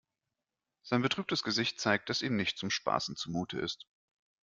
[0.81, 3.85] Sein betrübtes Gesicht zeigt, dass ihm nicht zum Spaßen zumute ist.